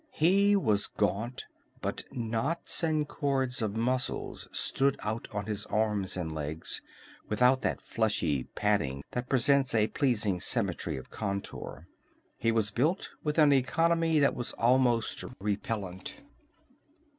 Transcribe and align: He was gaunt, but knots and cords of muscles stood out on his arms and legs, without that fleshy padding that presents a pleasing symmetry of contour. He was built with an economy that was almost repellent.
He 0.15 0.55
was 0.55 0.87
gaunt, 0.87 1.45
but 1.79 2.05
knots 2.11 2.81
and 2.81 3.07
cords 3.07 3.61
of 3.61 3.75
muscles 3.75 4.47
stood 4.51 4.97
out 5.03 5.27
on 5.31 5.45
his 5.45 5.67
arms 5.67 6.17
and 6.17 6.33
legs, 6.33 6.81
without 7.29 7.61
that 7.61 7.79
fleshy 7.81 8.45
padding 8.55 9.03
that 9.11 9.29
presents 9.29 9.75
a 9.75 9.85
pleasing 9.89 10.41
symmetry 10.41 10.97
of 10.97 11.11
contour. 11.11 11.87
He 12.39 12.51
was 12.51 12.71
built 12.71 13.11
with 13.23 13.37
an 13.37 13.53
economy 13.53 14.17
that 14.17 14.33
was 14.35 14.53
almost 14.53 15.23
repellent. 15.39 16.15